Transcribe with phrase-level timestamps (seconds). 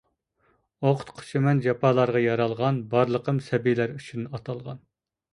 [0.85, 4.81] ئوقۇتقۇچىمەن جاپالارغا يارالغان، بارلىقىم سەبىيلەر ئۈچۈن ئاتالغان.